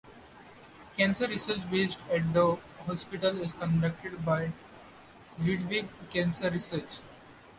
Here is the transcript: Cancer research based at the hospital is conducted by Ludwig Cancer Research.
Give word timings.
Cancer 0.97 1.27
research 1.27 1.69
based 1.69 1.99
at 2.11 2.33
the 2.33 2.57
hospital 2.87 3.39
is 3.39 3.53
conducted 3.53 4.25
by 4.25 4.51
Ludwig 5.37 5.89
Cancer 6.11 6.49
Research. 6.49 7.01